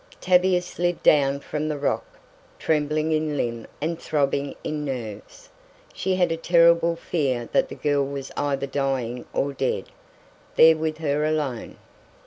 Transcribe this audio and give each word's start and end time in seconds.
Tavia 0.19 0.63
slid 0.63 1.03
down 1.03 1.41
from 1.41 1.67
the 1.69 1.77
rock, 1.77 2.03
trembling 2.57 3.11
in 3.11 3.37
limb 3.37 3.67
and 3.79 4.01
throbbing 4.01 4.55
in 4.63 4.83
nerves. 4.83 5.49
She 5.93 6.15
had 6.15 6.31
a 6.31 6.37
terrible 6.37 6.95
fear 6.95 7.47
that 7.51 7.69
the 7.69 7.75
girl 7.75 8.03
was 8.07 8.31
either 8.35 8.65
dying 8.65 9.25
or 9.31 9.53
dead. 9.53 9.89
There 10.55 10.75
with 10.75 10.97
her 10.97 11.23
alone! 11.23 11.75